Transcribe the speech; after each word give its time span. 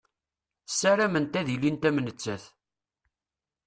Ssarament 0.71 1.37
ad 1.39 1.47
ilint 1.55 1.87
am 1.87 1.97
nettat. 2.05 2.43